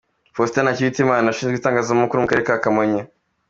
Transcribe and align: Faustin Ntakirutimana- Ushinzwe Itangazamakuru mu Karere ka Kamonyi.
Faustin 0.35 0.63
Ntakirutimana- 0.65 1.31
Ushinzwe 1.33 1.55
Itangazamakuru 1.57 2.21
mu 2.23 2.27
Karere 2.29 2.47
ka 2.49 2.57
Kamonyi. 2.63 3.01